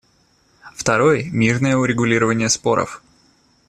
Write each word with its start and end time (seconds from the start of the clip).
Второй— 0.75 1.29
мирное 1.31 1.77
урегулирование 1.77 2.49
споров. 2.49 3.03